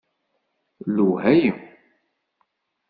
[0.83, 1.59] D lewhayem!